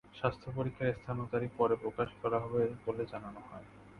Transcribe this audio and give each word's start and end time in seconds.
স্বাস্থ্য 0.15 0.49
পরীক্ষার 0.55 0.95
স্থান 0.97 1.17
ও 1.19 1.31
তারিখ 1.31 1.51
পরে 1.57 1.75
প্রকাশ 1.75 2.09
করা 2.21 2.37
হবে 2.39 2.61
বলে 2.85 3.03
জানানো 3.11 3.39
হয়। 3.47 3.67